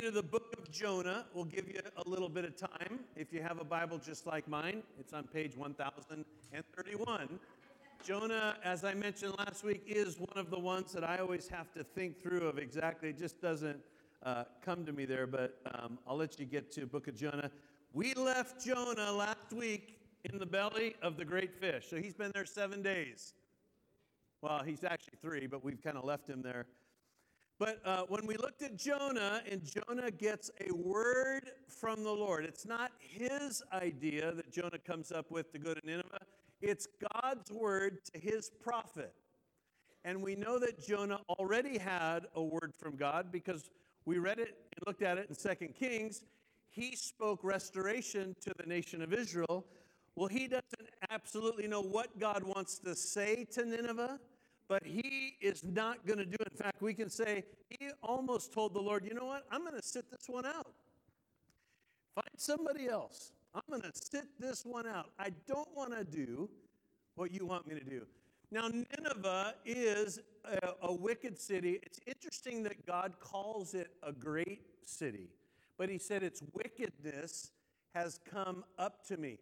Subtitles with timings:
[0.00, 1.26] to the book of Jonah.
[1.34, 3.00] We'll give you a little bit of time.
[3.14, 7.28] If you have a Bible just like mine, it's on page 1031.
[8.02, 11.72] Jonah, as I mentioned last week, is one of the ones that I always have
[11.74, 13.10] to think through of exactly.
[13.10, 13.80] It just doesn't
[14.22, 17.50] uh, come to me there, but um, I'll let you get to book of Jonah.
[17.92, 21.88] We left Jonah last week in the belly of the great fish.
[21.90, 23.34] So he's been there seven days.
[24.40, 26.66] Well, he's actually three, but we've kind of left him there.
[27.58, 32.44] But uh, when we looked at Jonah, and Jonah gets a word from the Lord,
[32.44, 36.18] it's not his idea that Jonah comes up with to go to Nineveh,
[36.60, 39.12] it's God's word to his prophet.
[40.04, 43.70] And we know that Jonah already had a word from God because
[44.04, 46.24] we read it and looked at it in Second Kings.
[46.70, 49.66] He spoke restoration to the nation of Israel.
[50.16, 54.18] Well, he doesn't absolutely know what God wants to say to Nineveh
[54.72, 56.48] but he is not going to do it.
[56.50, 59.44] In fact, we can say he almost told the Lord, you know what?
[59.50, 60.72] I'm going to sit this one out.
[62.14, 63.32] Find somebody else.
[63.54, 65.10] I'm going to sit this one out.
[65.18, 66.48] I don't want to do
[67.16, 68.06] what you want me to do.
[68.50, 71.78] Now, Nineveh is a, a, wicked city.
[71.82, 75.28] It's interesting that God calls it a great city,
[75.76, 77.50] but he said its wickedness
[77.94, 79.36] has come up to me.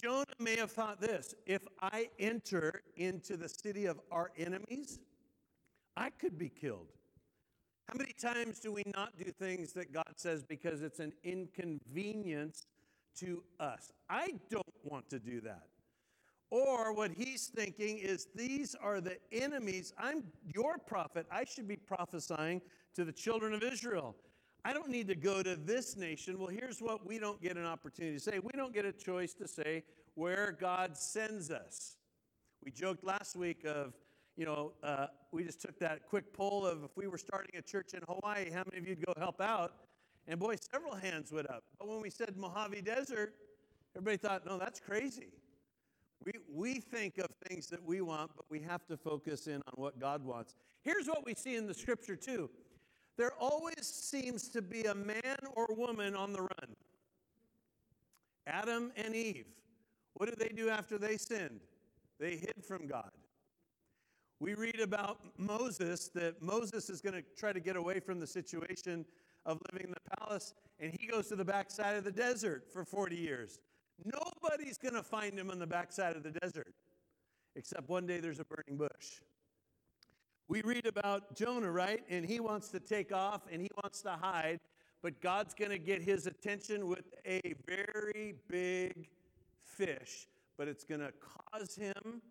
[0.00, 5.00] Jonah may have thought this if I enter into the city of our enemies,
[5.96, 6.92] I could be killed.
[7.88, 12.66] How many times do we not do things that God says because it's an inconvenience
[13.16, 13.92] to us?
[14.08, 15.66] I don't want to do that.
[16.50, 19.92] Or what he's thinking is, these are the enemies.
[19.98, 20.22] I'm
[20.54, 21.26] your prophet.
[21.30, 22.62] I should be prophesying
[22.94, 24.16] to the children of Israel.
[24.64, 26.38] I don't need to go to this nation.
[26.38, 29.32] Well, here's what we don't get an opportunity to say we don't get a choice
[29.34, 29.84] to say
[30.14, 31.96] where God sends us.
[32.64, 33.94] We joked last week of,
[34.36, 37.62] you know, uh, we just took that quick poll of if we were starting a
[37.62, 39.74] church in Hawaii, how many of you'd go help out?
[40.26, 41.62] And boy, several hands went up.
[41.78, 43.34] But when we said Mojave Desert,
[43.96, 45.28] everybody thought, no, that's crazy.
[46.24, 49.74] We, we think of things that we want, but we have to focus in on
[49.76, 50.54] what God wants.
[50.82, 52.50] Here's what we see in the scripture, too
[53.18, 56.76] there always seems to be a man or woman on the run.
[58.46, 59.46] Adam and Eve.
[60.14, 61.60] What did they do after they sinned?
[62.18, 63.10] They hid from God.
[64.40, 68.26] We read about Moses that Moses is going to try to get away from the
[68.26, 69.04] situation
[69.44, 72.84] of living in the palace, and he goes to the backside of the desert for
[72.84, 73.58] 40 years.
[74.04, 76.72] Nobody's going to find him on the backside of the desert,
[77.56, 79.20] except one day there's a burning bush.
[80.48, 82.02] We read about Jonah, right?
[82.08, 84.60] And he wants to take off and he wants to hide,
[85.02, 89.08] but God's going to get his attention with a very big
[89.62, 90.26] fish,
[90.56, 91.12] but it's going to
[91.52, 92.22] cause him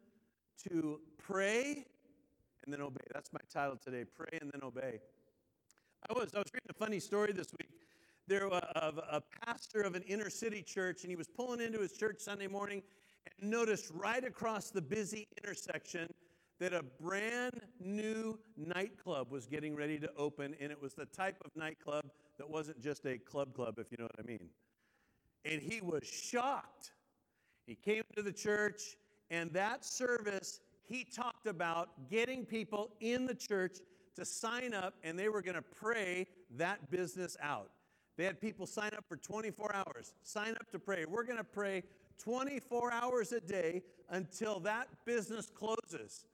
[0.68, 1.86] to pray
[2.66, 3.06] and then obey.
[3.14, 5.00] That's my title today pray and then obey.
[6.10, 7.70] I was, I was reading a funny story this week.
[8.28, 11.80] There was a, a pastor of an inner city church, and he was pulling into
[11.80, 12.82] his church Sunday morning
[13.40, 16.10] and noticed right across the busy intersection
[16.60, 21.38] that a brand new nightclub was getting ready to open, and it was the type
[21.46, 22.06] of nightclub
[22.38, 24.50] that wasn't just a club club, if you know what I mean.
[25.46, 26.92] And he was shocked.
[27.66, 28.98] He came to the church,
[29.30, 33.78] and that service, he talked about getting people in the church
[34.16, 37.70] to sign up, and they were going to pray that business out.
[38.18, 41.06] They had people sign up for 24 hours, sign up to pray.
[41.08, 41.84] We're going to pray
[42.18, 46.26] 24 hours a day until that business closes.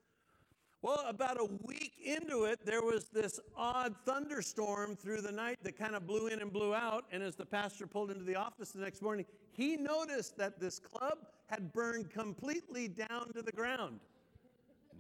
[0.84, 5.78] Well, about a week into it, there was this odd thunderstorm through the night that
[5.78, 7.06] kind of blew in and blew out.
[7.10, 10.80] And as the pastor pulled into the office the next morning, he noticed that this
[10.80, 14.02] club had burned completely down to the ground.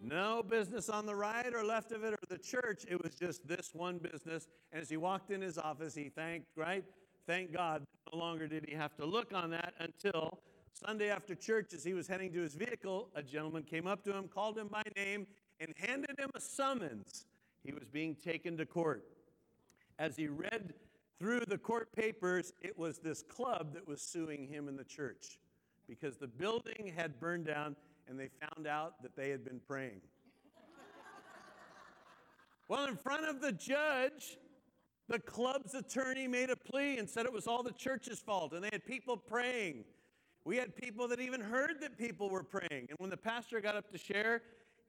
[0.01, 2.85] No business on the right or left of it or the church.
[2.89, 4.47] It was just this one business.
[4.71, 6.85] And as he walked in his office, he thanked, right?
[7.27, 7.85] Thank God.
[8.13, 10.39] No longer did he have to look on that until
[10.73, 14.15] Sunday after church, as he was heading to his vehicle, a gentleman came up to
[14.15, 15.27] him, called him by name,
[15.59, 17.25] and handed him a summons.
[17.63, 19.03] He was being taken to court.
[19.99, 20.73] As he read
[21.19, 25.39] through the court papers, it was this club that was suing him in the church
[25.87, 27.75] because the building had burned down
[28.07, 30.01] and they found out that they had been praying.
[32.67, 34.37] well, in front of the judge,
[35.07, 38.63] the club's attorney made a plea and said it was all the church's fault, and
[38.63, 39.83] they had people praying.
[40.45, 42.87] We had people that even heard that people were praying.
[42.89, 44.41] And when the pastor got up to share,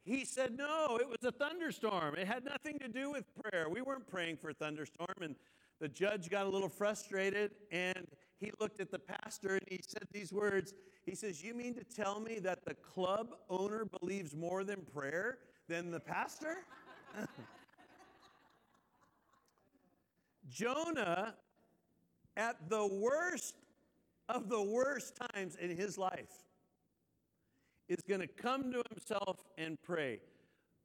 [0.05, 2.15] he said, No, it was a thunderstorm.
[2.17, 3.69] It had nothing to do with prayer.
[3.69, 5.17] We weren't praying for a thunderstorm.
[5.23, 5.35] And
[5.81, 8.07] the judge got a little frustrated and
[8.39, 10.75] he looked at the pastor and he said these words.
[11.05, 15.39] He says, You mean to tell me that the club owner believes more than prayer
[15.69, 16.59] than the pastor?
[20.51, 21.35] Jonah,
[22.37, 23.55] at the worst
[24.29, 26.44] of the worst times in his life,
[27.89, 30.21] is going to come to himself and pray.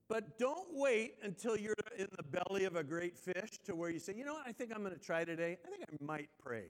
[0.07, 3.99] But don't wait until you're in the belly of a great fish to where you
[3.99, 5.57] say, you know what, I think I'm going to try today.
[5.65, 6.65] I think I might pray.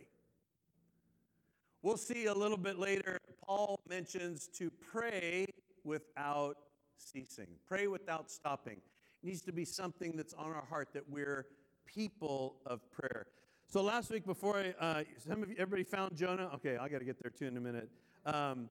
[1.81, 5.47] We'll see a little bit later, Paul mentions to pray
[5.85, 6.57] without
[6.97, 8.81] ceasing, pray without stopping.
[9.23, 11.45] It needs to be something that's on our heart that we're
[11.85, 13.27] people of prayer.
[13.67, 16.49] So last week, before I, uh, some of you, everybody found Jonah.
[16.55, 17.89] Okay, I got to get there too in a minute.
[18.25, 18.69] Um,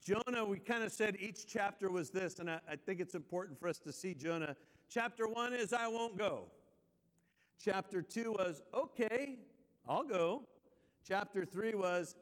[0.00, 3.58] Jonah, we kind of said each chapter was this, and I, I think it's important
[3.58, 4.56] for us to see Jonah.
[4.88, 6.46] Chapter one is, I won't go.
[7.62, 9.38] Chapter two was, okay,
[9.88, 10.42] I'll go.
[11.06, 12.14] Chapter three was,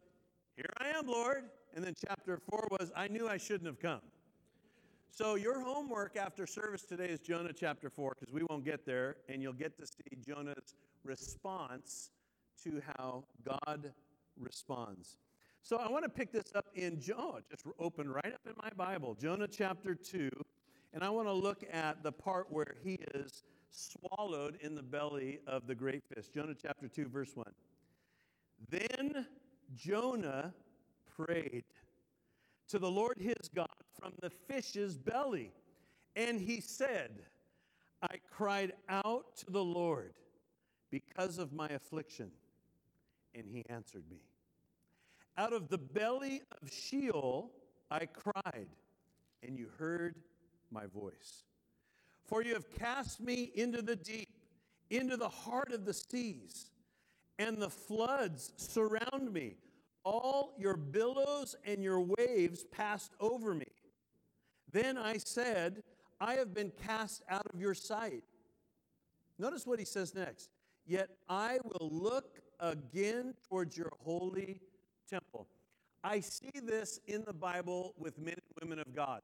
[0.57, 1.45] here I am, Lord.
[1.75, 4.01] And then chapter four was, I knew I shouldn't have come.
[5.11, 9.17] So your homework after service today is Jonah chapter four, because we won't get there,
[9.29, 10.75] and you'll get to see Jonah's
[11.05, 12.11] response
[12.65, 13.93] to how God
[14.39, 15.19] responds.
[15.69, 18.71] So I want to pick this up in Jonah, just open right up in my
[18.77, 20.31] Bible, Jonah chapter 2,
[20.95, 23.43] and I want to look at the part where he is
[23.73, 26.27] swallowed in the belly of the great fish.
[26.33, 27.45] Jonah chapter 2, verse 1.
[28.71, 29.27] Then
[29.75, 30.55] Jonah
[31.17, 31.65] prayed
[32.69, 33.67] to the Lord his God
[34.01, 35.51] from the fish's belly,
[36.15, 37.23] and he said,
[38.03, 40.15] I cried out to the Lord
[40.93, 42.31] because of my affliction,
[43.35, 44.21] and he answered me.
[45.39, 47.53] Out of the belly of Sheol
[47.91, 48.69] I cried,
[49.43, 50.17] and you heard
[50.71, 51.45] my voice.
[52.25, 54.29] For you have cast me into the deep,
[54.91, 56.71] into the heart of the seas,
[57.39, 59.57] and the floods surround me.
[60.05, 63.67] All your billows and your waves passed over me.
[64.73, 65.83] Then I said,
[66.21, 68.25] I have been cast out of your sight.
[69.39, 70.51] Notice what he says next.
[70.87, 74.61] Yet I will look again towards your holy
[75.09, 75.47] temple.
[76.05, 79.23] I see this in the Bible with men and women of God.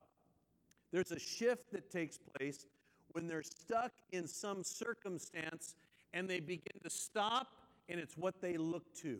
[0.92, 2.66] There's a shift that takes place
[3.12, 5.76] when they're stuck in some circumstance
[6.12, 7.54] and they begin to stop,
[7.88, 9.18] and it's what they look to.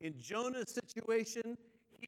[0.00, 1.56] In Jonah's situation,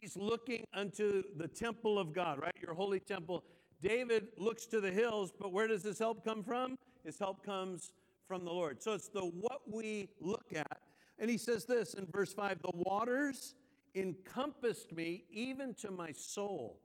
[0.00, 2.54] he's looking unto the temple of God, right?
[2.62, 3.42] Your holy temple.
[3.82, 6.76] David looks to the hills, but where does his help come from?
[7.04, 7.92] His help comes
[8.28, 8.80] from the Lord.
[8.80, 10.78] So it's the what we look at
[11.20, 13.54] and he says this in verse 5 The waters
[13.94, 16.80] encompassed me even to my soul.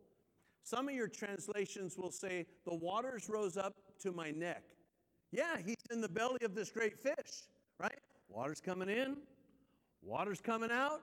[0.63, 4.63] Some of your translations will say, The waters rose up to my neck.
[5.31, 7.47] Yeah, he's in the belly of this great fish,
[7.79, 7.99] right?
[8.27, 9.17] Water's coming in,
[10.01, 11.01] water's coming out,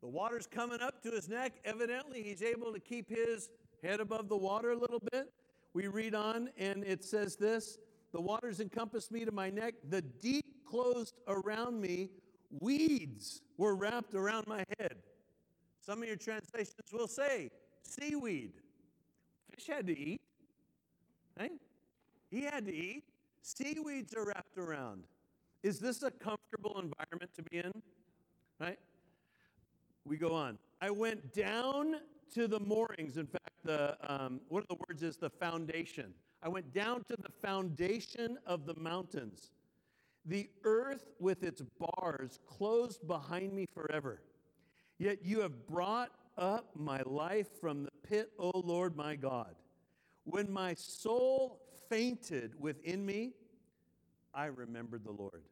[0.00, 1.54] the water's coming up to his neck.
[1.64, 3.50] Evidently, he's able to keep his
[3.82, 5.32] head above the water a little bit.
[5.74, 7.78] We read on, and it says this
[8.12, 12.10] The waters encompassed me to my neck, the deep closed around me
[12.60, 14.96] weeds were wrapped around my head.
[15.80, 17.50] Some of your translations will say
[17.82, 18.52] seaweed.
[19.54, 20.20] Fish had to eat,
[21.38, 21.52] right?
[22.30, 23.04] He had to eat.
[23.42, 25.04] Seaweeds are wrapped around.
[25.62, 27.72] Is this a comfortable environment to be in?
[28.60, 28.78] Right?
[30.04, 30.58] We go on.
[30.80, 31.96] I went down
[32.34, 33.16] to the moorings.
[33.16, 36.14] In fact, the um, one of the words is the foundation.
[36.42, 39.50] I went down to the foundation of the mountains.
[40.24, 44.22] The earth with its bars closed behind me forever.
[44.98, 49.54] Yet you have brought up my life from the pit, O Lord my God.
[50.24, 53.32] When my soul fainted within me,
[54.32, 55.42] I remembered the Lord.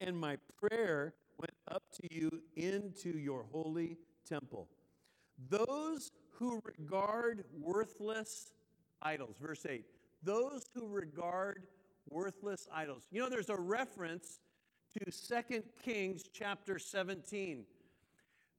[0.00, 3.96] And my prayer went up to you into your holy
[4.28, 4.68] temple.
[5.48, 8.52] Those who regard worthless
[9.02, 9.84] idols, verse 8,
[10.22, 11.66] those who regard
[12.08, 13.06] worthless idols.
[13.10, 14.40] You know, there's a reference
[14.98, 17.64] to Second Kings chapter 17.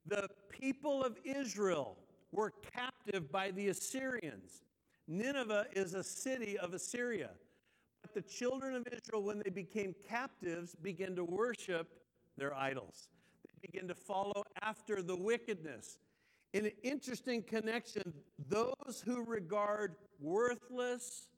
[0.06, 1.96] The people of Israel
[2.32, 4.62] were captive by the Assyrians.
[5.06, 7.30] Nineveh is a city of Assyria.
[8.02, 11.88] But the children of Israel, when they became captives, began to worship
[12.36, 13.08] their idols.
[13.44, 15.98] They began to follow after the wickedness.
[16.52, 18.12] In an interesting connection,
[18.48, 21.28] those who regard worthless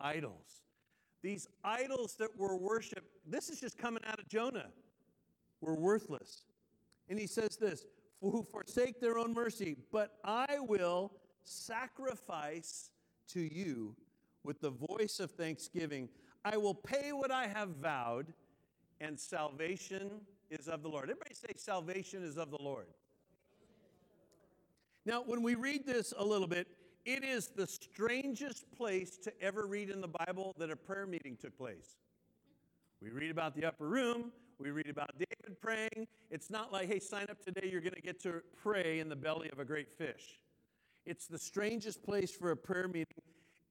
[0.00, 0.62] idols
[1.22, 4.66] these idols that were worshiped, this is just coming out of Jonah,
[5.60, 6.44] were worthless.
[7.08, 7.84] And he says this
[8.20, 11.12] who forsake their own mercy, but I will
[11.44, 12.90] sacrifice
[13.28, 13.94] to you
[14.42, 16.08] with the voice of thanksgiving.
[16.44, 18.32] I will pay what I have vowed,
[19.00, 20.10] and salvation
[20.50, 21.04] is of the Lord.
[21.04, 22.86] Everybody say, Salvation is of the Lord.
[25.04, 26.66] Now, when we read this a little bit,
[27.08, 31.38] it is the strangest place to ever read in the Bible that a prayer meeting
[31.40, 31.96] took place.
[33.00, 36.06] We read about the upper room, we read about David praying.
[36.30, 39.16] It's not like, hey, sign up today, you're going to get to pray in the
[39.16, 40.38] belly of a great fish.
[41.06, 43.22] It's the strangest place for a prayer meeting.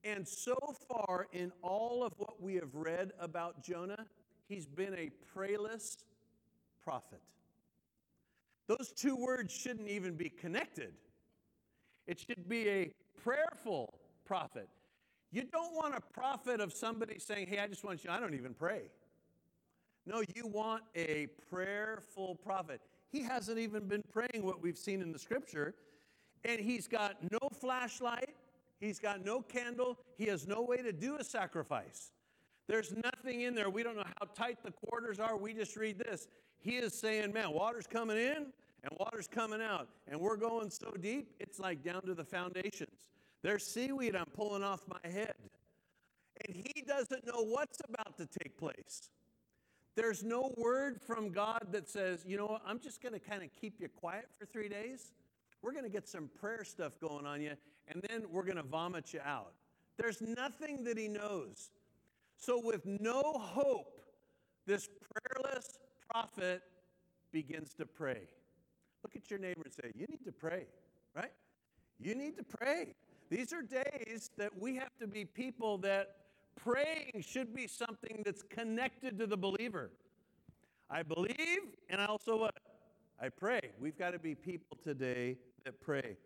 [0.02, 0.56] And so
[0.88, 4.06] far, in all of what we have read about Jonah,
[4.48, 5.98] he's been a prayless
[6.82, 7.22] prophet.
[8.66, 10.94] Those two words shouldn't even be connected.
[12.08, 12.92] It should be a
[13.22, 13.94] prayerful
[14.24, 14.68] prophet.
[15.30, 18.34] You don't want a prophet of somebody saying, Hey, I just want you, I don't
[18.34, 18.90] even pray.
[20.06, 22.80] No, you want a prayerful prophet.
[23.10, 25.74] He hasn't even been praying what we've seen in the scripture,
[26.44, 28.34] and he's got no flashlight,
[28.80, 32.12] he's got no candle, he has no way to do a sacrifice.
[32.68, 33.70] There's nothing in there.
[33.70, 35.36] We don't know how tight the quarters are.
[35.36, 36.28] We just read this.
[36.60, 38.46] He is saying, Man, water's coming in
[38.88, 43.08] and water's coming out, and we're going so deep, it's like down to the foundations.
[43.42, 45.34] There's seaweed I'm pulling off my head.
[46.46, 49.10] And he doesn't know what's about to take place.
[49.96, 53.42] There's no word from God that says, you know what, I'm just going to kind
[53.42, 55.12] of keep you quiet for three days.
[55.60, 57.52] We're going to get some prayer stuff going on you,
[57.88, 59.52] and then we're going to vomit you out.
[59.96, 61.70] There's nothing that he knows.
[62.36, 64.00] So, with no hope,
[64.64, 66.62] this prayerless prophet
[67.32, 68.28] begins to pray.
[69.02, 70.66] Look at your neighbor and say, You need to pray,
[71.14, 71.32] right?
[72.00, 72.94] You need to pray.
[73.30, 76.16] These are days that we have to be people that
[76.56, 79.90] praying should be something that's connected to the believer.
[80.90, 82.54] I believe, and I also what?
[83.20, 83.60] I pray.
[83.78, 86.16] We've got to be people today that pray.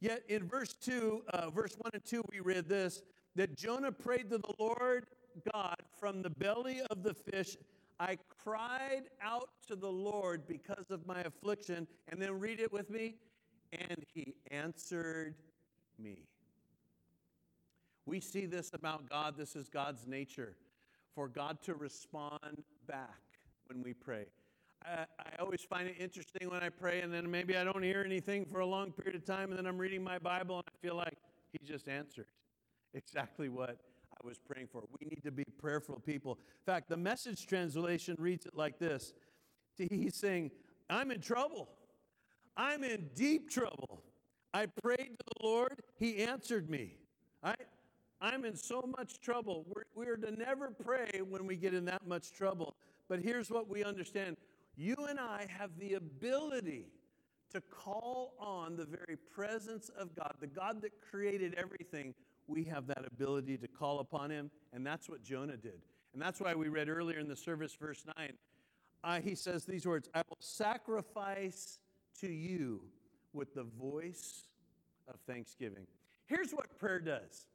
[0.00, 3.02] Yet in verse 2, uh, verse 1 and 2, we read this
[3.36, 5.06] that Jonah prayed to the Lord
[5.52, 7.56] God from the belly of the fish.
[8.00, 11.86] I cried out to the Lord because of my affliction.
[12.08, 13.16] And then read it with me.
[13.72, 15.34] And he answered
[15.98, 16.28] me.
[18.06, 19.36] We see this about God.
[19.36, 20.56] This is God's nature
[21.14, 23.20] for God to respond back
[23.66, 24.26] when we pray.
[24.84, 28.02] I, I, always find it interesting when I pray, and then maybe I don't hear
[28.06, 30.86] anything for a long period of time, and then I'm reading my Bible, and I
[30.86, 31.18] feel like
[31.52, 32.28] He just answered
[32.94, 33.76] exactly what
[34.22, 34.82] I was praying for.
[35.00, 36.32] We need to be prayerful people.
[36.32, 39.12] In fact, the message translation reads it like this
[39.76, 40.50] He's saying,
[40.90, 41.68] I'm in trouble.
[42.56, 44.02] I'm in deep trouble.
[44.52, 46.96] I prayed to the Lord, He answered me.
[47.44, 47.68] Right?
[48.20, 49.64] I'm in so much trouble.
[49.68, 52.74] We're, we're to never pray when we get in that much trouble.
[53.08, 54.36] But here's what we understand
[54.76, 56.86] you and I have the ability
[57.50, 62.14] to call on the very presence of God, the God that created everything.
[62.48, 65.80] We have that ability to call upon Him, and that's what Jonah did.
[66.12, 68.32] And that's why we read earlier in the service, verse 9.
[69.04, 71.78] Uh, he says these words I will sacrifice
[72.20, 72.80] to you
[73.32, 74.46] with the voice
[75.06, 75.86] of thanksgiving.
[76.26, 77.46] Here's what prayer does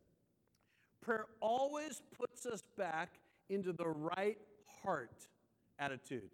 [1.02, 3.20] Prayer always puts us back
[3.50, 4.38] into the right
[4.84, 5.28] heart
[5.80, 6.30] attitude.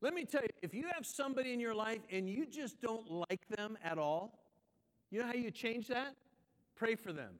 [0.00, 3.08] Let me tell you, if you have somebody in your life and you just don't
[3.10, 4.38] like them at all,
[5.10, 6.16] you know how you change that?
[6.74, 7.34] Pray for them.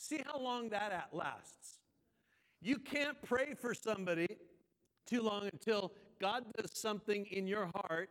[0.00, 1.76] See how long that at lasts.
[2.62, 4.28] You can't pray for somebody
[5.04, 8.08] too long until God does something in your heart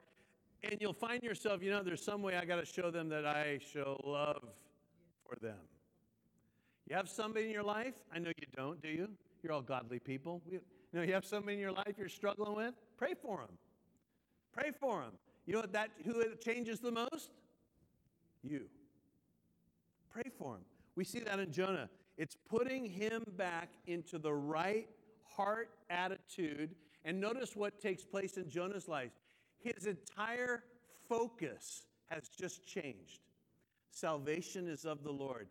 [0.62, 3.26] and you'll find yourself, you know, there's some way I got to show them that
[3.26, 4.44] I show love
[5.28, 5.58] for them.
[6.88, 7.96] You have somebody in your life?
[8.14, 9.10] I know you don't, do you?
[9.42, 10.44] You're all godly people.
[10.48, 10.62] You
[10.94, 12.76] know, you have somebody in your life you're struggling with?
[12.98, 13.58] Pray for them.
[14.54, 15.14] Pray for them.
[15.48, 17.32] You know what that who it changes the most?
[18.44, 18.66] You.
[20.12, 20.62] Pray for him.
[20.96, 21.90] We see that in Jonah.
[22.18, 24.90] It's putting him back into the right
[25.24, 26.76] heart attitude.
[27.06, 29.12] And notice what takes place in Jonah's life.
[29.58, 30.64] His entire
[31.08, 33.22] focus has just changed.
[33.92, 35.48] Salvation is of the Lord.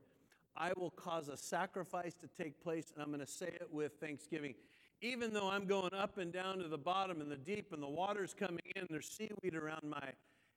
[0.56, 3.92] I will cause a sacrifice to take place, and I'm going to say it with
[4.00, 4.54] thanksgiving.
[5.00, 7.88] Even though I'm going up and down to the bottom and the deep, and the
[7.88, 10.10] water's coming in, there's seaweed around my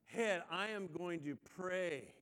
[0.06, 2.14] head, I am going to pray.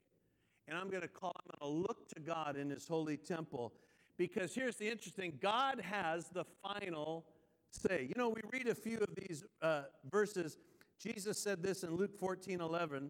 [0.69, 3.73] And I'm going to call, I'm going to look to God in His holy temple.
[4.17, 7.25] Because here's the interesting God has the final
[7.71, 8.07] say.
[8.07, 10.57] You know, we read a few of these uh, verses.
[10.99, 13.09] Jesus said this in Luke 14 11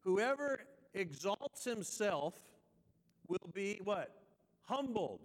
[0.00, 0.60] Whoever
[0.94, 2.34] exalts himself
[3.28, 4.14] will be what?
[4.62, 5.20] Humbled.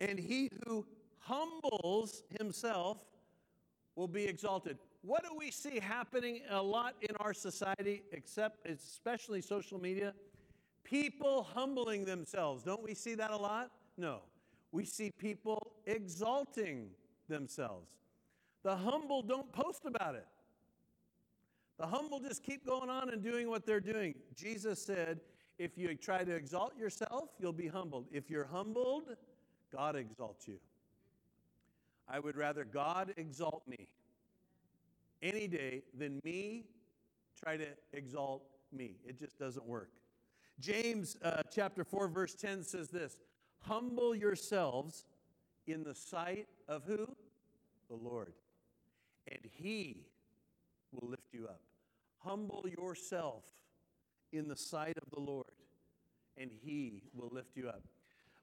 [0.00, 0.86] And he who
[1.18, 2.98] humbles himself
[3.96, 4.78] will be exalted.
[5.02, 10.12] What do we see happening a lot in our society, except especially social media?
[10.90, 12.64] People humbling themselves.
[12.64, 13.70] Don't we see that a lot?
[13.96, 14.22] No.
[14.72, 16.88] We see people exalting
[17.28, 17.92] themselves.
[18.64, 20.26] The humble don't post about it.
[21.78, 24.14] The humble just keep going on and doing what they're doing.
[24.34, 25.20] Jesus said,
[25.58, 28.06] if you try to exalt yourself, you'll be humbled.
[28.10, 29.16] If you're humbled,
[29.72, 30.58] God exalts you.
[32.08, 33.86] I would rather God exalt me
[35.22, 36.64] any day than me
[37.40, 38.42] try to exalt
[38.72, 38.96] me.
[39.06, 39.90] It just doesn't work.
[40.60, 43.16] James uh, chapter 4, verse 10 says this
[43.60, 45.06] Humble yourselves
[45.66, 47.06] in the sight of who?
[47.88, 48.34] The Lord.
[49.28, 50.06] And he
[50.92, 51.60] will lift you up.
[52.18, 53.44] Humble yourself
[54.32, 55.46] in the sight of the Lord,
[56.36, 57.82] and he will lift you up.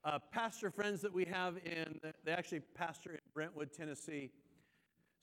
[0.03, 4.31] Uh, pastor friends that we have in, they actually pastor in Brentwood, Tennessee.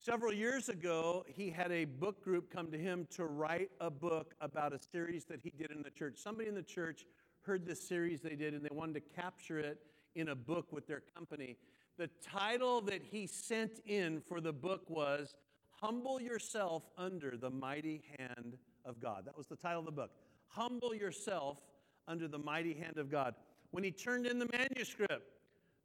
[0.04, 4.34] Several years ago, he had a book group come to him to write a book
[4.42, 6.18] about a series that he did in the church.
[6.18, 7.06] Somebody in the church
[7.40, 9.80] heard this series they did and they wanted to capture it
[10.14, 11.56] in a book with their company.
[11.96, 15.36] The title that he sent in for the book was
[15.80, 19.24] Humble Yourself Under the Mighty Hand of God.
[19.24, 20.10] That was the title of the book.
[20.48, 21.62] Humble Yourself
[22.06, 23.36] Under the Mighty Hand of God.
[23.70, 25.33] When he turned in the manuscript,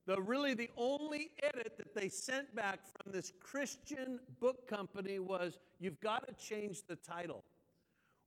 [0.09, 5.59] the really the only edit that they sent back from this Christian book company was
[5.79, 7.43] you've got to change the title.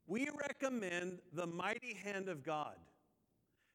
[0.06, 2.76] We recommend the mighty hand of God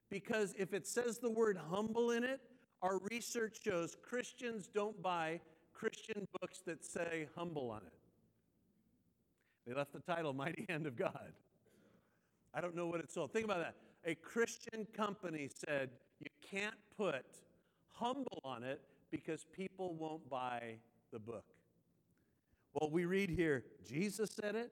[0.09, 2.39] because if it says the word humble in it,
[2.81, 5.41] our research shows Christians don't buy
[5.73, 7.93] Christian books that say humble on it.
[9.67, 11.33] They left the title Mighty Hand of God.
[12.53, 13.33] I don't know what it sold.
[13.33, 13.75] Think about that.
[14.05, 15.89] A Christian company said
[16.21, 17.25] you can't put
[17.99, 20.75] humble on it because people won't buy
[21.11, 21.45] the book.
[22.73, 24.71] Well, we read here Jesus said it,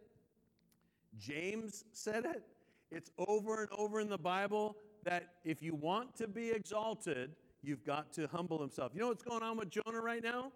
[1.17, 2.43] James said it.
[2.91, 7.83] It's over and over in the Bible that if you want to be exalted, you've
[7.83, 8.91] got to humble himself.
[8.93, 10.51] You know what's going on with Jonah right now?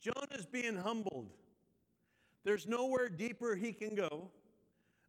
[0.00, 1.30] Jonah's being humbled.
[2.44, 4.30] There's nowhere deeper he can go.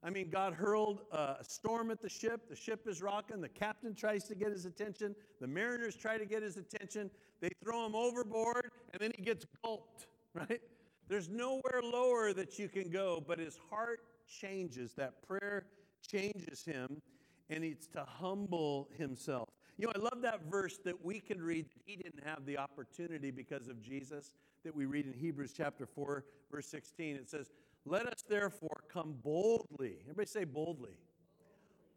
[0.05, 2.49] I mean, God hurled uh, a storm at the ship.
[2.49, 3.39] The ship is rocking.
[3.39, 5.15] The captain tries to get his attention.
[5.39, 7.09] The mariners try to get his attention.
[7.39, 10.61] They throw him overboard, and then he gets gulped, right?
[11.07, 14.93] There's nowhere lower that you can go, but his heart changes.
[14.93, 15.65] That prayer
[16.05, 17.01] changes him,
[17.49, 19.49] and it's to humble himself.
[19.77, 22.57] You know, I love that verse that we can read that he didn't have the
[22.57, 27.15] opportunity because of Jesus, that we read in Hebrews chapter 4, verse 16.
[27.15, 27.49] It says,
[27.85, 30.97] let us therefore come boldly, everybody say boldly,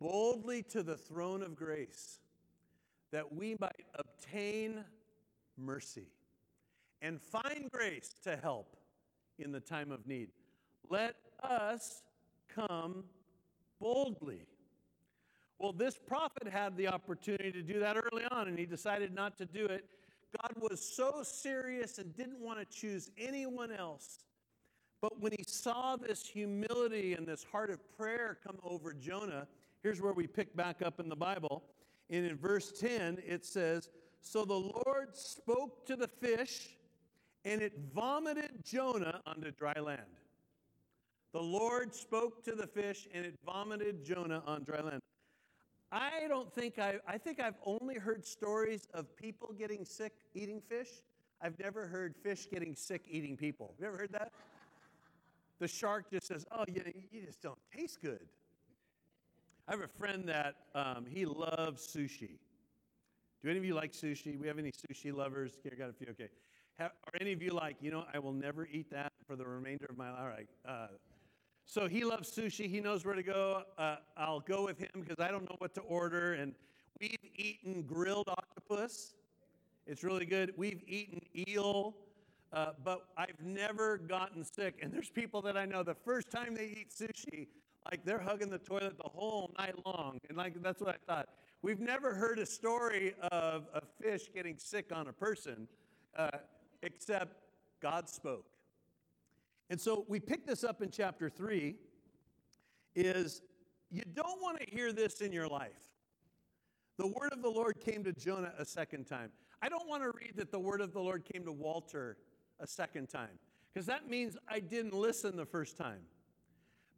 [0.00, 2.18] boldly to the throne of grace,
[3.12, 4.84] that we might obtain
[5.56, 6.08] mercy
[7.02, 8.76] and find grace to help
[9.38, 10.30] in the time of need.
[10.88, 12.02] Let us
[12.48, 13.04] come
[13.80, 14.42] boldly.
[15.58, 19.38] Well, this prophet had the opportunity to do that early on, and he decided not
[19.38, 19.84] to do it.
[20.42, 24.18] God was so serious and didn't want to choose anyone else
[25.00, 29.46] but when he saw this humility and this heart of prayer come over Jonah,
[29.82, 31.62] here's where we pick back up in the Bible.
[32.10, 36.76] And in verse 10, it says, So the Lord spoke to the fish,
[37.44, 40.00] and it vomited Jonah onto dry land.
[41.32, 45.00] The Lord spoke to the fish, and it vomited Jonah on dry land.
[45.92, 50.60] I don't think I, I think I've only heard stories of people getting sick eating
[50.60, 50.88] fish.
[51.40, 53.74] I've never heard fish getting sick eating people.
[53.76, 54.32] Have you ever heard that?
[55.58, 58.26] The shark just says, Oh, you, you just don't taste good.
[59.68, 62.38] I have a friend that um, he loves sushi.
[63.42, 64.38] Do any of you like sushi?
[64.38, 65.58] We have any sushi lovers?
[65.70, 66.06] I got a few.
[66.10, 66.28] Okay.
[66.78, 69.46] Have, are any of you like, you know, I will never eat that for the
[69.46, 70.20] remainder of my life?
[70.20, 70.48] All right.
[70.68, 70.86] Uh,
[71.64, 72.68] so he loves sushi.
[72.68, 73.62] He knows where to go.
[73.76, 76.34] Uh, I'll go with him because I don't know what to order.
[76.34, 76.54] And
[77.00, 79.14] we've eaten grilled octopus.
[79.86, 80.52] It's really good.
[80.56, 81.96] We've eaten eel.
[82.52, 84.78] Uh, but I've never gotten sick.
[84.82, 87.48] And there's people that I know the first time they eat sushi,
[87.90, 90.18] like they're hugging the toilet the whole night long.
[90.28, 91.28] And like that's what I thought.
[91.62, 95.66] We've never heard a story of a fish getting sick on a person,
[96.16, 96.30] uh,
[96.82, 97.36] except
[97.80, 98.46] God spoke.
[99.68, 101.76] And so we pick this up in chapter three.
[102.94, 103.42] Is
[103.90, 105.90] you don't want to hear this in your life.
[106.98, 109.30] The word of the Lord came to Jonah a second time.
[109.60, 112.16] I don't want to read that the word of the Lord came to Walter
[112.60, 113.38] a second time
[113.72, 116.00] because that means I didn't listen the first time.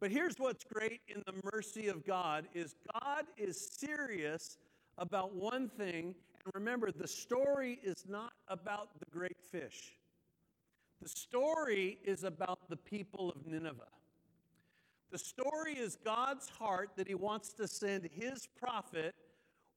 [0.00, 4.58] But here's what's great in the mercy of God is God is serious
[4.96, 9.98] about one thing and remember the story is not about the great fish.
[11.02, 13.82] The story is about the people of Nineveh.
[15.10, 19.16] The story is God's heart that he wants to send his prophet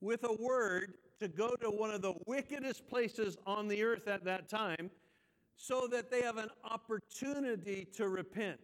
[0.01, 4.23] with a word to go to one of the wickedest places on the earth at
[4.25, 4.91] that time
[5.55, 8.59] so that they have an opportunity to repent.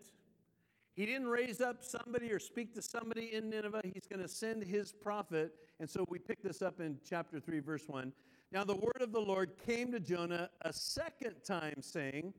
[0.95, 3.81] He didn't raise up somebody or speak to somebody in Nineveh.
[3.83, 5.53] He's going to send his prophet.
[5.79, 8.11] And so we pick this up in chapter 3, verse 1.
[8.51, 12.33] Now the word of the Lord came to Jonah a second time, saying,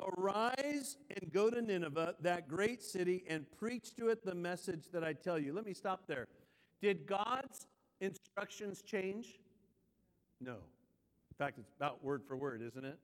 [0.00, 5.04] Arise and go to Nineveh, that great city, and preach to it the message that
[5.04, 5.52] I tell you.
[5.52, 6.26] Let me stop there.
[6.82, 7.68] Did God's
[8.00, 9.38] instructions change?
[10.40, 10.54] No.
[10.54, 12.98] In fact, it's about word for word, isn't it?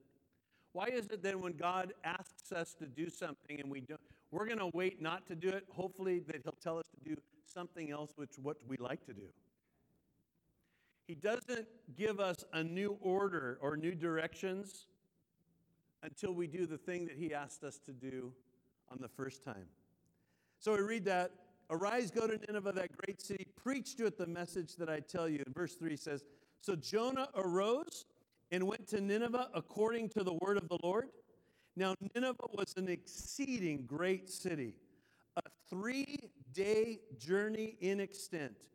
[0.73, 3.99] Why is it then when God asks us to do something and we don't,
[4.31, 7.21] we're going to wait not to do it, hopefully that He'll tell us to do
[7.45, 9.27] something else, which what we like to do?
[11.07, 14.87] He doesn't give us a new order or new directions
[16.03, 18.31] until we do the thing that He asked us to do
[18.89, 19.67] on the first time.
[20.59, 21.31] So we read that
[21.71, 25.29] Arise, go to Nineveh, that great city, preach to it the message that I tell
[25.29, 25.41] you.
[25.45, 26.25] And verse 3 says,
[26.59, 28.05] So Jonah arose
[28.51, 31.09] and went to Nineveh according to the word of the Lord.
[31.75, 34.75] Now, Nineveh was an exceeding great city,
[35.37, 36.17] a three
[36.53, 38.67] day journey in extent.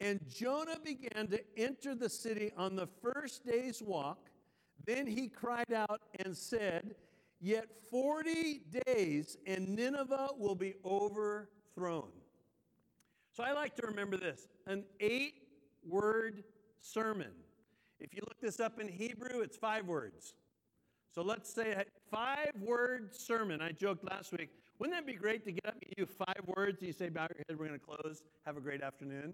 [0.00, 4.28] And Jonah began to enter the city on the first day's walk.
[4.84, 6.94] Then he cried out and said,
[7.40, 12.10] Yet 40 days and Nineveh will be overthrown.
[13.32, 15.34] So I like to remember this an eight
[15.86, 16.44] word
[16.80, 17.32] sermon.
[18.00, 20.34] If you look this up in Hebrew, it's five words.
[21.14, 23.60] So let's say a five word sermon.
[23.60, 24.50] I joked last week.
[24.78, 27.28] Wouldn't that be great to get up and you five words and you say, Bow
[27.30, 28.24] your head, we're going to close.
[28.44, 29.32] Have a great afternoon?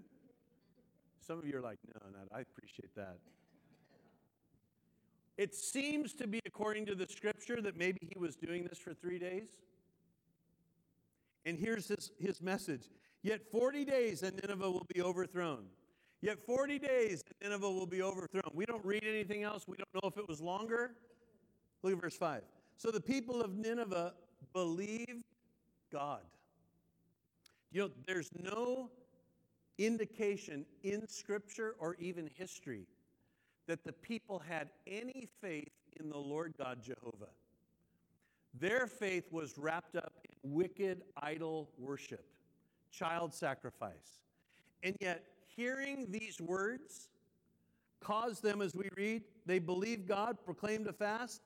[1.26, 2.28] Some of you are like, No, not.
[2.36, 3.16] I appreciate that.
[5.38, 8.92] It seems to be according to the scripture that maybe he was doing this for
[8.92, 9.48] three days.
[11.46, 12.90] And here's his, his message
[13.22, 15.64] Yet 40 days and Nineveh will be overthrown.
[16.22, 18.50] Yet 40 days and Nineveh will be overthrown.
[18.52, 19.66] We don't read anything else.
[19.66, 20.92] We don't know if it was longer.
[21.83, 22.42] Look at verse 5.
[22.76, 24.12] So the people of Nineveh
[24.52, 25.24] believed
[25.90, 26.22] God.
[27.72, 28.90] You know, there's no
[29.78, 32.87] indication in Scripture or even history
[33.66, 37.30] that the people had any faith in the Lord God Jehovah.
[38.59, 42.24] Their faith was wrapped up in wicked idol worship
[42.90, 44.20] child sacrifice.
[44.83, 45.24] And yet,
[45.56, 47.08] hearing these words
[48.00, 51.42] caused them, as we read, they believed God, proclaimed a fast,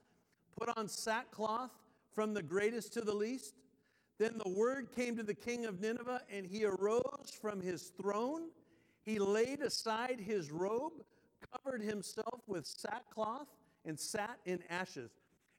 [0.57, 1.71] put on sackcloth
[2.13, 3.55] from the greatest to the least.
[4.17, 8.49] Then the word came to the king of Nineveh, and he arose from his throne.
[9.03, 11.03] He laid aside his robe,
[11.51, 13.47] covered himself with sackcloth,
[13.83, 15.11] and sat in ashes.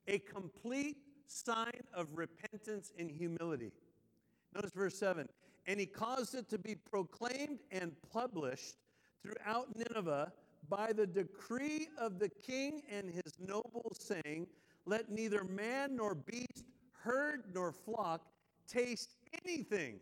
[0.09, 3.73] A complete sign of repentance and humility.
[4.55, 5.29] Notice verse 7
[5.67, 8.77] and he caused it to be proclaimed and published
[9.23, 10.33] throughout Nineveh
[10.69, 14.47] by the decree of the king and his nobles, saying,
[14.85, 18.27] Let neither man nor beast, herd nor flock
[18.67, 19.99] taste anything.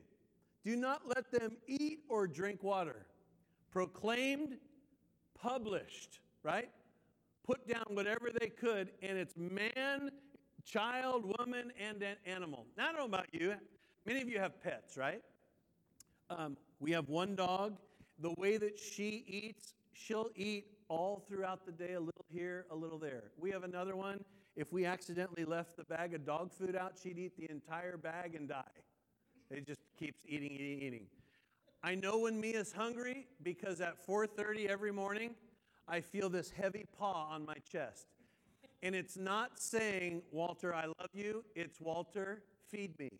[0.64, 3.06] Do not let them eat or drink water.
[3.70, 4.56] Proclaimed,
[5.38, 6.70] published, right?
[7.46, 10.10] Put down whatever they could, and it's man,
[10.64, 12.66] child, woman, and an animal.
[12.78, 13.54] Now, I don't know about you.
[14.06, 15.20] Many of you have pets, right?
[16.30, 17.78] Um, we have one dog.
[18.18, 22.74] The way that she eats, she'll eat all throughout the day, a little here, a
[22.74, 23.24] little there.
[23.38, 24.24] We have another one.
[24.56, 28.34] If we accidentally left the bag of dog food out, she'd eat the entire bag
[28.34, 28.62] and die.
[29.50, 31.06] It just keeps eating, eating, eating.
[31.82, 35.34] I know when Mia's hungry because at 4:30 every morning,
[35.86, 38.06] I feel this heavy paw on my chest.
[38.82, 43.10] And it's not saying, "Walter, I love you." It's, "Walter, feed me."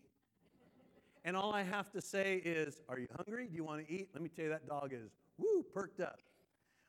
[1.25, 3.47] And all I have to say is, Are you hungry?
[3.47, 4.09] Do you want to eat?
[4.13, 6.19] Let me tell you, that dog is woo, perked up.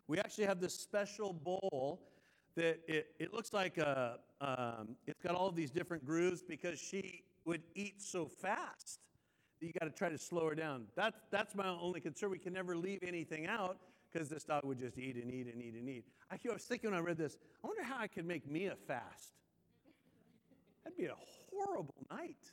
[0.09, 2.03] We actually have this special bowl
[2.55, 7.23] that it, it looks like a, um, it's got all these different grooves because she
[7.47, 9.01] would eat so fast
[9.59, 10.85] that you got to try to slow her down.
[10.95, 12.31] That's, that's my only concern.
[12.31, 13.79] We can never leave anything out
[14.13, 16.05] because this dog would just eat and eat and eat and eat.
[16.31, 18.77] I, I was thinking when I read this, I wonder how I could make Mia
[18.87, 19.33] fast.
[20.85, 21.17] That'd be a
[21.51, 22.51] horrible night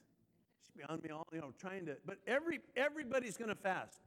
[0.89, 3.99] on me all, you know, trying to, but every, everybody's going to fast.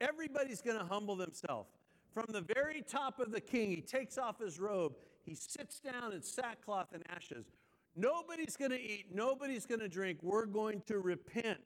[0.00, 1.70] Everybody's going to humble themselves.
[2.12, 4.94] From the very top of the king, he takes off his robe.
[5.24, 7.46] He sits down in sackcloth and ashes.
[7.96, 9.06] Nobody's going to eat.
[9.12, 10.18] Nobody's going to drink.
[10.22, 11.60] We're going to repent.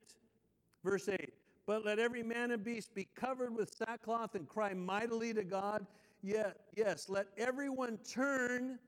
[0.84, 1.32] Verse 8.
[1.66, 5.86] But let every man and beast be covered with sackcloth and cry mightily to God.
[6.22, 8.78] Yet, yes, let everyone turn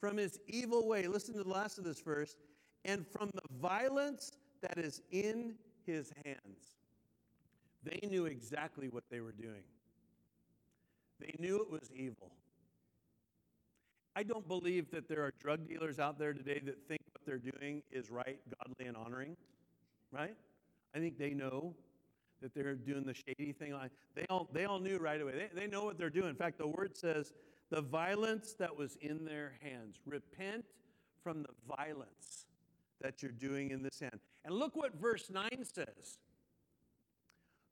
[0.00, 1.06] from his evil way.
[1.06, 2.36] Listen to the last of this verse.
[2.84, 5.54] And from the violence that is in
[5.86, 6.76] his hands.
[7.82, 9.64] They knew exactly what they were doing,
[11.20, 12.32] they knew it was evil.
[14.16, 17.38] I don't believe that there are drug dealers out there today that think what they're
[17.38, 19.36] doing is right, godly, and honoring,
[20.10, 20.34] right?
[20.92, 21.76] I think they know
[22.42, 23.74] that they're doing the shady thing.
[24.16, 25.48] They all, they all knew right away.
[25.54, 26.30] They, they know what they're doing.
[26.30, 27.32] In fact, the word says
[27.70, 30.00] the violence that was in their hands.
[30.04, 30.64] Repent
[31.22, 32.46] from the violence
[33.00, 34.18] that you're doing in this hand.
[34.48, 36.16] And look what verse 9 says.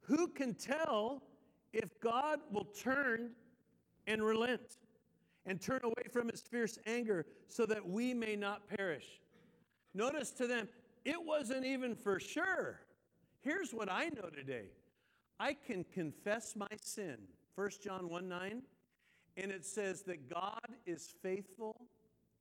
[0.02, 1.22] Who can tell
[1.72, 3.30] if God will turn
[4.06, 4.76] and relent
[5.46, 9.22] and turn away from his fierce anger so that we may not perish?
[9.94, 10.68] Notice to them,
[11.06, 12.82] it wasn't even for sure.
[13.40, 14.66] Here's what I know today
[15.40, 17.16] I can confess my sin.
[17.54, 18.62] 1 John 1 9.
[19.38, 21.86] And it says that God is faithful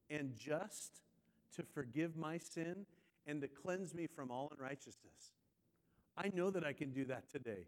[0.09, 1.03] and just
[1.55, 2.85] to forgive my sin
[3.27, 5.31] and to cleanse me from all unrighteousness.
[6.17, 7.65] I know that I can do that today.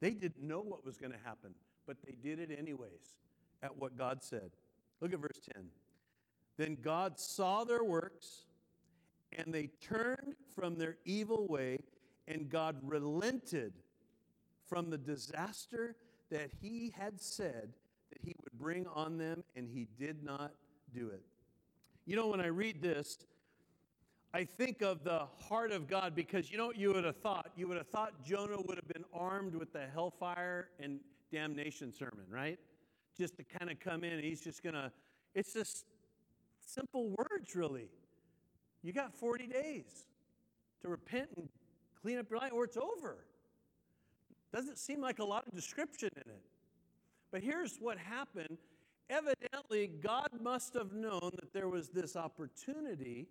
[0.00, 1.54] They didn't know what was going to happen,
[1.86, 3.16] but they did it anyways
[3.62, 4.50] at what God said.
[5.00, 5.64] Look at verse 10.
[6.56, 8.46] Then God saw their works,
[9.32, 11.80] and they turned from their evil way,
[12.26, 13.72] and God relented
[14.66, 15.96] from the disaster
[16.30, 17.72] that he had said
[18.10, 20.52] that he would bring on them, and he did not
[20.94, 21.22] do it.
[22.06, 23.18] You know, when I read this,
[24.34, 27.50] I think of the heart of God because you know what you would have thought?
[27.56, 31.00] You would have thought Jonah would have been armed with the hellfire and
[31.32, 32.58] damnation sermon, right?
[33.16, 34.92] Just to kind of come in and he's just going to,
[35.34, 35.86] it's just
[36.60, 37.88] simple words, really.
[38.82, 40.04] You got 40 days
[40.82, 41.48] to repent and
[42.00, 43.24] clean up your life or it's over.
[44.52, 46.42] Doesn't seem like a lot of description in it.
[47.30, 48.58] But here's what happened.
[49.10, 53.26] Evidently, God must have known that there was this opportunity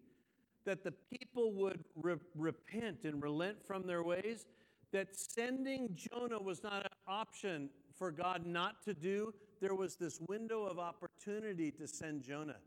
[0.68, 4.46] that the people would re- repent and relent from their ways,
[4.92, 9.34] that sending Jonah was not an option for God not to do.
[9.62, 12.58] There was this window of opportunity to send Jonah.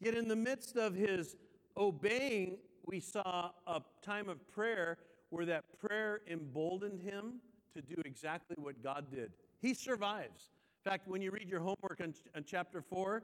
[0.00, 1.36] Yet, in the midst of his
[1.76, 4.96] obeying, we saw a time of prayer
[5.28, 7.34] where that prayer emboldened him
[7.74, 9.32] to do exactly what God did.
[9.60, 10.52] He survives.
[10.82, 13.22] In fact, when you read your homework on, on chapter 4,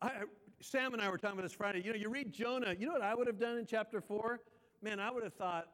[0.00, 0.10] I,
[0.60, 1.82] Sam and I were talking about this Friday.
[1.84, 2.74] You know, you read Jonah.
[2.78, 4.40] You know what I would have done in chapter four?
[4.82, 5.68] Man, I would have thought,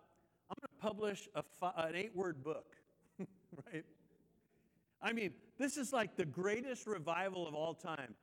[0.50, 1.42] I'm going to publish a
[1.86, 2.76] an eight word book,
[3.72, 3.84] right?
[5.00, 8.14] I mean, this is like the greatest revival of all time.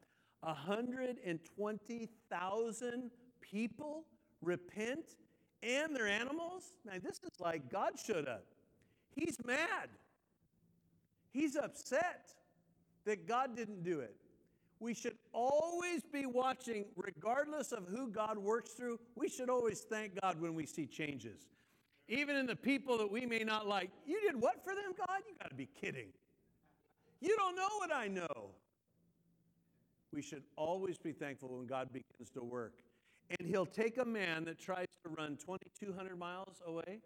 [0.41, 4.05] 120,000 people
[4.41, 5.17] repent
[5.61, 6.73] and their animals.
[6.85, 8.45] Man, this is like God showed up.
[9.15, 9.89] He's mad.
[11.31, 12.33] He's upset
[13.05, 14.15] that God didn't do it
[14.81, 18.99] we should always be watching, regardless of who God works through.
[19.15, 21.47] We should always thank God when we see changes.
[22.07, 23.91] Even in the people that we may not like.
[24.07, 25.19] You did what for them, God?
[25.27, 26.07] You got to be kidding.
[27.21, 28.49] You don't know what I know.
[30.11, 32.79] We should always be thankful when God begins to work.
[33.29, 37.01] And He'll take a man that tries to run 2,200 miles away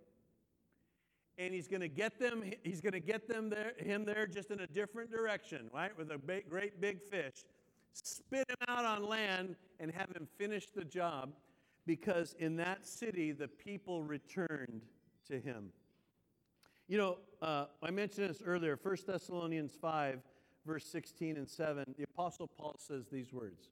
[1.37, 4.51] and he's going to get them he's going to get them there him there just
[4.51, 7.43] in a different direction right with a big, great big fish
[8.03, 11.33] spit him out on land, and have him finish the job
[11.85, 14.81] because in that city the people returned
[15.27, 15.69] to him.
[16.87, 20.19] You know, uh, I mentioned this earlier, 1 Thessalonians 5,
[20.65, 21.95] verse 16 and 7.
[21.97, 23.69] The Apostle Paul says these words.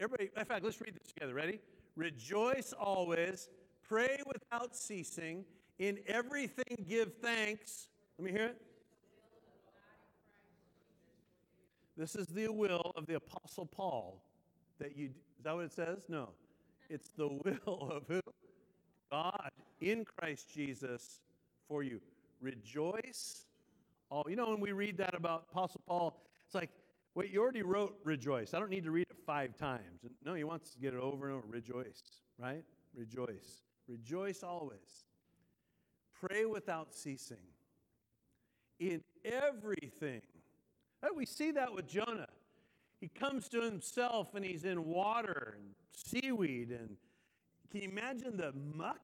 [0.00, 1.34] Everybody, in fact, let's read this together.
[1.34, 1.60] Ready?
[1.96, 3.50] Rejoice always,
[3.86, 5.44] pray without ceasing,
[5.78, 7.88] in everything give thanks.
[8.18, 8.69] Let me hear it.
[12.00, 14.22] This is the will of the Apostle Paul
[14.78, 16.06] that you, is that what it says?
[16.08, 16.30] No.
[16.88, 18.22] It's the will of who?
[19.12, 19.50] God
[19.82, 21.20] in Christ Jesus
[21.68, 22.00] for you.
[22.40, 23.44] Rejoice.
[24.10, 26.70] Oh, you know, when we read that about Apostle Paul, it's like,
[27.14, 28.54] wait, you already wrote rejoice.
[28.54, 30.00] I don't need to read it five times.
[30.24, 31.46] No, he wants to get it over and over.
[31.46, 32.00] Rejoice,
[32.38, 32.64] right?
[32.94, 33.60] Rejoice.
[33.86, 35.04] Rejoice always.
[36.18, 37.36] Pray without ceasing.
[38.78, 40.22] In everything,
[41.14, 42.28] we see that with Jonah.
[43.00, 46.70] He comes to himself and he's in water and seaweed.
[46.70, 46.96] And
[47.70, 49.00] can you imagine the muck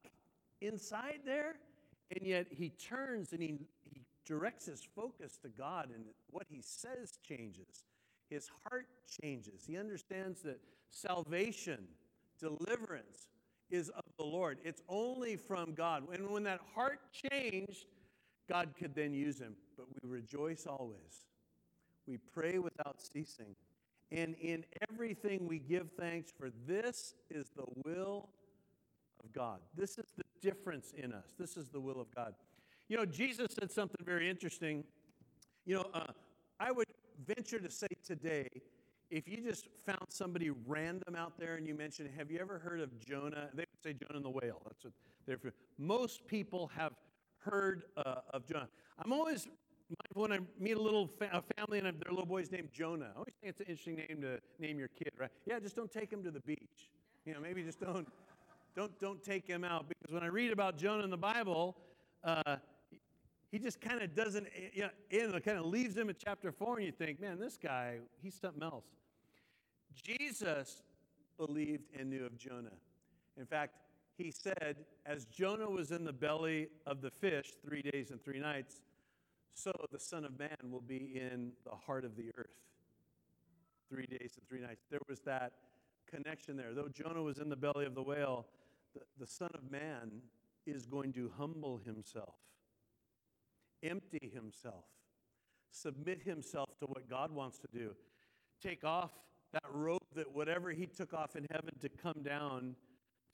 [0.60, 1.56] inside there?
[2.14, 6.60] And yet he turns and he, he directs his focus to God, and what he
[6.60, 7.84] says changes.
[8.28, 8.86] His heart
[9.22, 9.62] changes.
[9.66, 11.86] He understands that salvation,
[12.38, 13.28] deliverance,
[13.70, 14.58] is of the Lord.
[14.64, 16.04] It's only from God.
[16.12, 17.86] And when that heart changed,
[18.48, 19.54] God could then use him.
[19.76, 21.26] But we rejoice always
[22.06, 23.56] we pray without ceasing.
[24.12, 28.28] And in everything we give thanks, for this is the will
[29.22, 29.60] of God.
[29.74, 31.34] This is the difference in us.
[31.38, 32.34] This is the will of God.
[32.88, 34.84] You know, Jesus said something very interesting.
[35.64, 36.12] You know, uh,
[36.60, 36.86] I would
[37.26, 38.48] venture to say today,
[39.10, 42.80] if you just found somebody random out there and you mentioned, have you ever heard
[42.80, 43.48] of Jonah?
[43.54, 44.62] They would say Jonah and the whale.
[44.66, 44.92] That's what
[45.26, 45.52] they're.
[45.78, 46.92] Most people have
[47.38, 48.68] heard uh, of Jonah.
[49.04, 49.48] I'm always
[50.14, 53.10] when I meet a little fa- a family and their little boy's named Jonah.
[53.14, 55.30] I always think it's an interesting name to name your kid, right?
[55.46, 56.90] Yeah, just don't take him to the beach.
[57.24, 58.06] You know, maybe just don't,
[58.74, 61.76] don't, don't take him out because when I read about Jonah in the Bible,
[62.24, 62.56] uh,
[63.50, 66.86] he just kind of doesn't, you know, kind of leaves him in chapter four, and
[66.86, 68.84] you think, man, this guy, he's something else.
[69.94, 70.82] Jesus
[71.38, 72.76] believed and knew of Jonah.
[73.38, 73.76] In fact,
[74.18, 78.40] he said, as Jonah was in the belly of the fish three days and three
[78.40, 78.80] nights,
[79.56, 82.50] so the Son of Man will be in the heart of the earth
[83.88, 84.84] three days and three nights.
[84.90, 85.52] There was that
[86.06, 86.74] connection there.
[86.74, 88.46] Though Jonah was in the belly of the whale,
[88.94, 90.20] the, the Son of Man
[90.66, 92.34] is going to humble himself,
[93.82, 94.84] empty himself,
[95.70, 97.94] submit himself to what God wants to do,
[98.62, 99.12] take off
[99.54, 102.76] that robe that whatever he took off in heaven to come down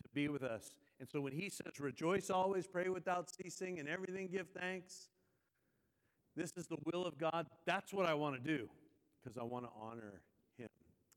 [0.03, 0.71] to be with us.
[1.01, 5.09] And so when he says, Rejoice always, pray without ceasing, and everything give thanks,
[6.37, 7.47] this is the will of God.
[7.67, 8.69] That's what I want to do
[9.23, 10.23] because I want to honor
[10.57, 10.69] him.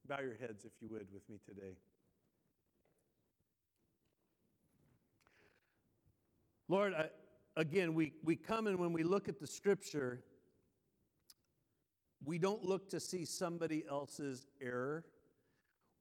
[0.08, 1.78] Bow your heads, if you would, with me today.
[6.67, 7.10] Lord, I,
[7.56, 10.23] again, we, we come and when we look at the scripture,
[12.23, 15.06] we don't look to see somebody else's error.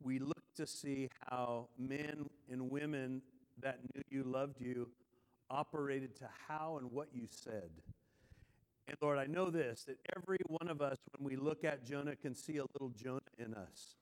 [0.02, 3.22] We look to see how men and women
[3.60, 4.88] that knew you, loved you,
[5.50, 7.70] operated to how and what you said.
[8.86, 12.16] And Lord, I know this that every one of us, when we look at Jonah,
[12.16, 13.96] can see a little Jonah in us.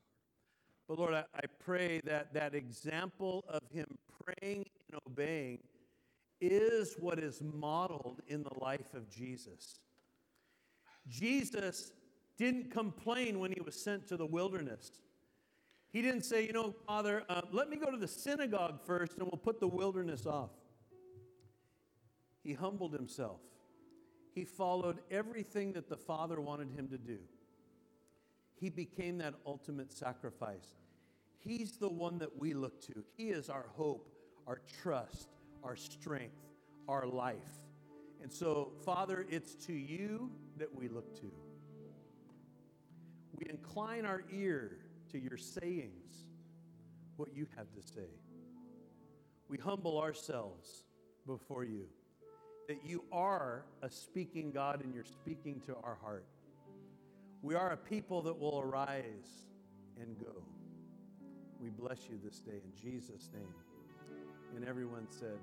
[0.88, 3.86] But Lord, I, I pray that that example of him
[4.24, 5.58] praying and obeying
[6.40, 9.78] is what is modeled in the life of Jesus.
[11.08, 11.92] Jesus
[12.36, 15.02] didn't complain when he was sent to the wilderness.
[15.92, 19.22] He didn't say, you know, Father, uh, let me go to the synagogue first and
[19.22, 20.50] we'll put the wilderness off.
[22.42, 23.40] He humbled himself.
[24.34, 27.18] He followed everything that the Father wanted him to do.
[28.54, 30.74] He became that ultimate sacrifice.
[31.38, 33.04] He's the one that we look to.
[33.16, 34.08] He is our hope,
[34.46, 35.28] our trust,
[35.62, 36.46] our strength,
[36.88, 37.36] our life.
[38.22, 41.30] And so, Father, it's to you that we look to.
[43.34, 44.78] We incline our ear
[45.10, 46.24] to your sayings,
[47.16, 48.08] what you have to say.
[49.48, 50.84] We humble ourselves
[51.26, 51.86] before you
[52.68, 56.24] that you are a speaking God and you're speaking to our heart.
[57.42, 59.42] We are a people that will arise
[60.00, 60.42] and go.
[61.60, 63.54] We bless you this day in Jesus' name.
[64.56, 65.38] And everyone said,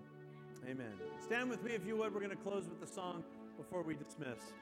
[0.69, 0.93] Amen.
[1.23, 2.13] Stand with me if you would.
[2.13, 3.23] We're going to close with the song
[3.57, 4.53] before we dismiss.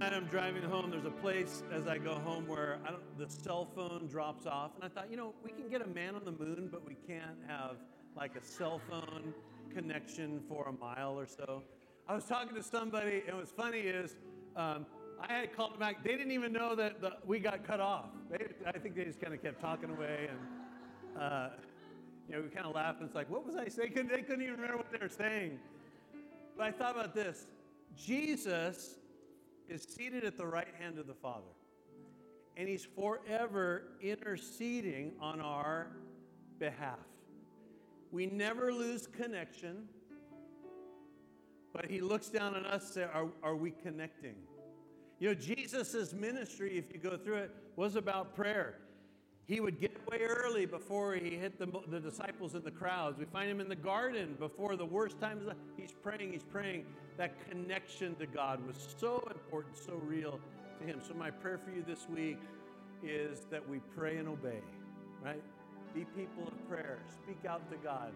[0.00, 0.90] And I'm driving home.
[0.90, 2.78] There's a place as I go home where
[3.18, 4.72] the cell phone drops off.
[4.74, 6.96] And I thought, you know, we can get a man on the moon, but we
[7.06, 7.76] can't have
[8.16, 9.34] like a cell phone
[9.74, 11.62] connection for a mile or so.
[12.08, 14.16] I was talking to somebody, and what's funny is
[14.56, 14.86] um,
[15.20, 16.02] I had called them back.
[16.02, 18.10] They didn't even know that the, we got cut off.
[18.30, 21.48] They, I think they just kind of kept talking away, and uh,
[22.28, 23.00] you know, we kind of laughed.
[23.00, 23.92] And it's like, what was I saying?
[23.94, 25.58] They couldn't even remember what they were saying.
[26.56, 27.46] But I thought about this:
[27.96, 28.96] Jesus
[29.68, 31.52] is seated at the right hand of the Father,
[32.56, 35.88] and He's forever interceding on our
[36.58, 36.98] behalf.
[38.12, 39.88] We never lose connection.
[41.72, 44.34] But he looks down on us and says, are, are we connecting?
[45.20, 48.76] You know, Jesus' ministry, if you go through it, was about prayer.
[49.46, 53.18] He would get away early before he hit the, the disciples in the crowds.
[53.18, 55.44] We find him in the garden before the worst times.
[55.76, 56.86] He's praying, he's praying.
[57.16, 60.40] That connection to God was so important, so real
[60.78, 61.00] to him.
[61.06, 62.38] So, my prayer for you this week
[63.02, 64.60] is that we pray and obey,
[65.22, 65.42] right?
[65.94, 66.98] Be people of prayer.
[67.22, 68.12] Speak out to God.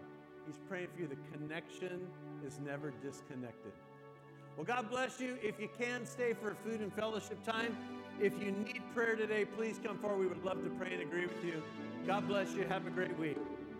[0.47, 1.07] He's praying for you.
[1.07, 2.07] The connection
[2.45, 3.73] is never disconnected.
[4.55, 5.37] Well, God bless you.
[5.41, 7.77] If you can, stay for food and fellowship time.
[8.21, 10.19] If you need prayer today, please come forward.
[10.19, 11.61] We would love to pray and agree with you.
[12.07, 12.63] God bless you.
[12.63, 13.37] Have a great week.